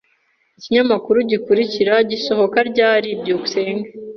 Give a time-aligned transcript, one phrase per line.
[0.57, 3.09] Ikinyamakuru gikurikira gisohoka ryari?
[3.19, 3.87] byukusenge